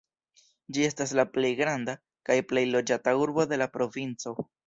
[0.77, 1.95] Ĝi estas la plej granda
[2.29, 4.35] kaj plej loĝata urbo de la provinco.